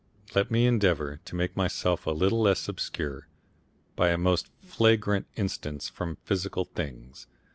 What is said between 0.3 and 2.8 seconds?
Let me endeavour to make myself a little less